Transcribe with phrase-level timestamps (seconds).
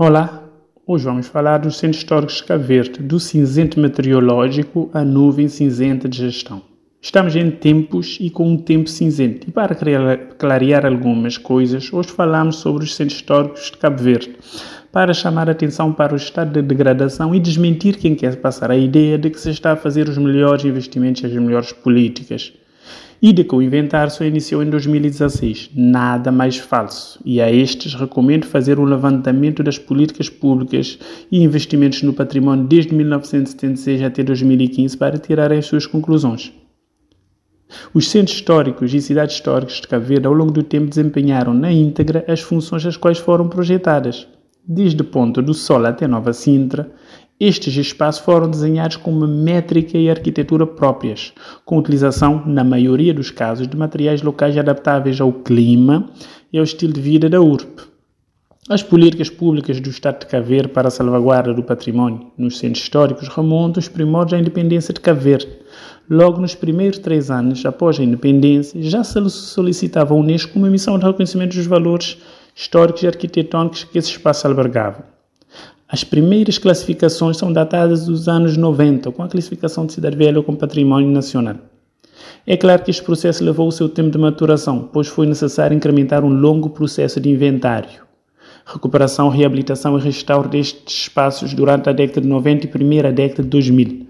[0.00, 0.44] Olá,
[0.86, 6.08] hoje vamos falar dos centros históricos de Cabo Verde, do cinzento meteorológico à nuvem cinzenta
[6.08, 6.62] de gestão.
[7.02, 9.48] Estamos em tempos e com um tempo cinzento.
[9.48, 9.74] E para
[10.38, 14.36] clarear algumas coisas, hoje falamos sobre os centros históricos de Cabo Verde,
[14.92, 18.76] para chamar a atenção para o estado de degradação e desmentir quem quer passar a
[18.76, 22.52] ideia de que se está a fazer os melhores investimentos e as melhores políticas
[23.20, 25.70] e de que o inventário só iniciou em 2016.
[25.74, 27.20] Nada mais falso.
[27.24, 30.98] E a estes recomendo fazer um levantamento das políticas públicas
[31.30, 36.52] e investimentos no património desde 1976 até 2015 para tirarem as suas conclusões.
[37.92, 41.70] Os centros históricos e cidades históricas de Cabo Verde ao longo do tempo desempenharam na
[41.70, 44.26] íntegra as funções às quais foram projetadas.
[44.66, 46.90] Desde Ponta do Sol até Nova Sintra,
[47.40, 51.32] estes espaços foram desenhados com uma métrica e arquitetura próprias,
[51.64, 56.10] com utilização, na maioria dos casos, de materiais locais adaptáveis ao clima
[56.52, 57.82] e ao estilo de vida da URP.
[58.68, 63.28] As políticas públicas do Estado de Cabo para a salvaguarda do património nos centros históricos
[63.28, 65.20] remontam os primórdios da independência de Cabo
[66.10, 70.98] Logo nos primeiros três anos após a independência, já se solicitava a Unesco uma missão
[70.98, 72.18] de reconhecimento dos valores
[72.54, 75.17] históricos e arquitetônicos que esse espaço albergava.
[75.90, 80.58] As primeiras classificações são datadas dos anos 90, com a classificação de Cidade Velha como
[80.58, 81.56] Património Nacional.
[82.46, 86.22] É claro que este processo levou o seu tempo de maturação, pois foi necessário incrementar
[86.26, 88.02] um longo processo de inventário,
[88.66, 93.48] recuperação, reabilitação e restauro destes espaços durante a década de 90 e primeira década de
[93.48, 94.06] 2000,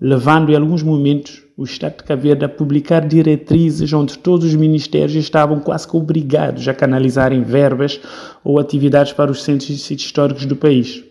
[0.00, 5.16] levando em alguns momentos o Estado de Cabo a publicar diretrizes onde todos os ministérios
[5.16, 7.98] estavam quase que obrigados a canalizarem verbas
[8.44, 11.02] ou atividades para os centros e sítios históricos do país.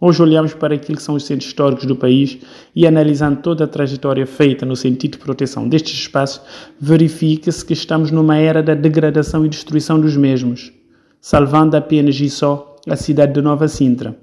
[0.00, 2.38] Hoje olhamos para aquilo que são os centros históricos do país
[2.74, 6.42] e analisando toda a trajetória feita no sentido de proteção destes espaços,
[6.80, 10.72] verifica-se que estamos numa era da degradação e destruição dos mesmos,
[11.20, 14.18] salvando apenas e só a cidade de Nova Sintra.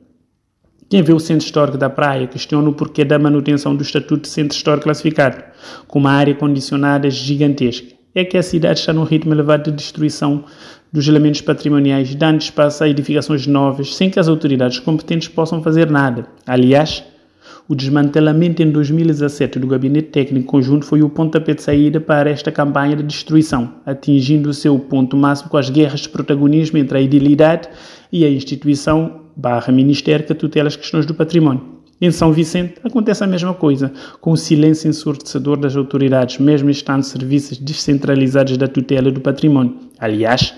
[0.89, 4.27] Quem vê o Centro Histórico da Praia questiona o porquê da manutenção do Estatuto de
[4.27, 5.41] Centro Histórico Classificado,
[5.87, 8.00] com uma área condicionada gigantesca.
[8.13, 10.43] É que a cidade está num ritmo elevado de destruição
[10.91, 15.89] dos elementos patrimoniais, dando espaço a edificações novas, sem que as autoridades competentes possam fazer
[15.89, 16.27] nada.
[16.45, 17.03] Aliás,
[17.69, 22.51] o desmantelamento em 2017 do Gabinete Técnico Conjunto foi o pontapé de saída para esta
[22.51, 27.01] campanha de destruição, atingindo o seu ponto máximo com as guerras de protagonismo entre a
[27.01, 27.69] idilidade
[28.11, 31.80] e a instituição barra Ministério que tutela as questões do património.
[32.01, 37.03] Em São Vicente acontece a mesma coisa, com o silêncio ensurdecedor das autoridades, mesmo estando
[37.03, 39.77] serviços descentralizados da tutela do património.
[39.99, 40.51] Aliás,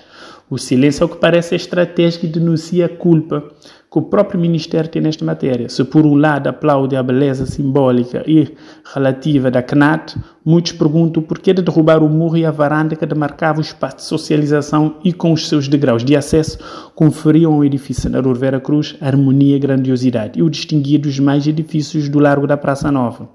[0.50, 3.42] o silêncio é o que parece estratégico e denuncia a culpa
[3.90, 5.68] que o próprio Ministério tem nesta matéria.
[5.68, 8.48] Se por um lado aplaude a beleza simbólica e
[8.92, 13.06] relativa da CNAT, muitos perguntam por que de derrubar o muro e a varanda que
[13.06, 16.58] demarcava o espaço de socialização e com os seus degraus de acesso
[16.94, 21.46] conferiam ao edifício na Rua Vera Cruz harmonia e grandiosidade e o distinguia dos mais
[21.46, 23.30] edifícios do Largo da Praça Nova.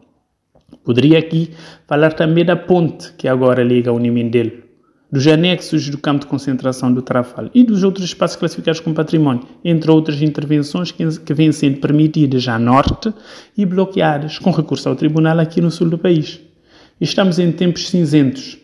[0.84, 1.52] Poderia aqui
[1.88, 4.69] falar também da ponte que agora liga o Nimindelo
[5.12, 9.44] dos anexos do campo de concentração do Trafal e dos outros espaços classificados como património,
[9.64, 13.14] entre outras intervenções que, que vêm sendo permitidas a norte
[13.58, 16.40] e bloqueadas com recurso ao tribunal aqui no sul do país.
[17.02, 18.58] Estamos em tempos cinzentos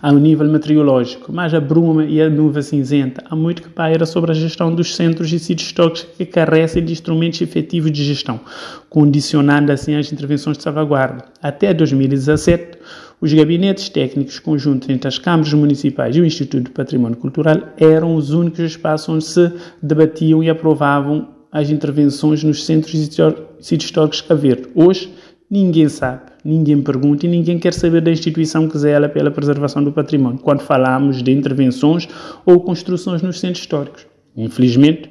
[0.00, 4.30] ao nível meteorológico, mas a bruma e a nuvem cinzenta há muito que paira sobre
[4.30, 8.40] a gestão dos centros e sítios históricos que carecem de instrumentos efetivos de gestão,
[8.88, 11.24] condicionando assim as intervenções de salvaguarda.
[11.42, 12.78] Até 2017,
[13.24, 18.16] os gabinetes técnicos conjuntos entre as câmaras municipais e o Instituto de Património Cultural eram
[18.16, 19.50] os únicos espaços onde se
[19.82, 24.68] debatiam e aprovavam as intervenções nos centros e históricos que haver.
[24.74, 25.10] Hoje,
[25.50, 29.90] ninguém sabe, ninguém pergunta e ninguém quer saber da instituição que zela pela preservação do
[29.90, 32.06] património quando falamos de intervenções
[32.44, 34.06] ou construções nos centros históricos.
[34.36, 35.08] Infelizmente,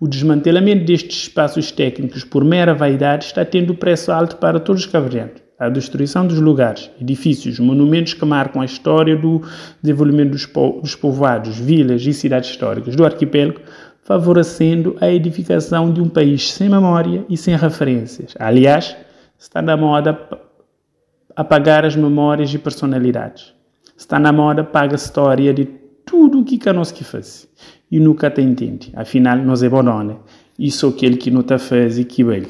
[0.00, 4.90] o desmantelamento destes espaços técnicos por mera vaidade está tendo preço alto para todos os
[4.90, 9.42] cavalheiros a destruição dos lugares, edifícios, monumentos que marcam a história do
[9.80, 13.60] desenvolvimento dos, po dos povoados, vilas e cidades históricas do arquipélago,
[14.02, 18.34] favorecendo a edificação de um país sem memória e sem referências.
[18.40, 18.96] Aliás,
[19.38, 20.18] está na moda
[21.36, 23.54] apagar as memórias e personalidades.
[23.96, 25.64] Está na moda paga a história de
[26.04, 27.48] tudo o que que faz
[27.88, 28.92] e nunca te entende.
[28.96, 30.16] Afinal, nós é bonone.
[30.58, 32.42] Isso é aquele que não te faz e que bem.